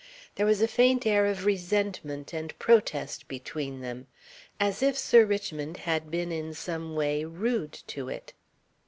There 0.33 0.47
was 0.47 0.63
a 0.63 0.67
faint 0.67 1.05
air 1.05 1.27
of 1.27 1.45
resentment 1.45 2.33
and 2.33 2.57
protest 2.57 3.27
between 3.27 3.81
them. 3.81 4.07
As 4.59 4.81
if 4.81 4.97
Sir 4.97 5.25
Richmond 5.25 5.77
had 5.77 6.09
been 6.09 6.31
in 6.31 6.55
some 6.55 6.95
way 6.95 7.23
rude 7.23 7.73
to 7.85 8.09
it. 8.09 8.33